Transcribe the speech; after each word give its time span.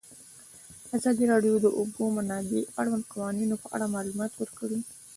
ازادي 0.97 1.23
راډیو 1.33 1.53
د 1.59 1.61
د 1.65 1.67
اوبو 1.79 2.03
منابع 2.17 2.61
د 2.63 2.69
اړونده 2.79 3.09
قوانینو 3.13 3.55
په 3.63 3.67
اړه 3.75 3.93
معلومات 3.95 4.31
ورکړي. 4.35 4.79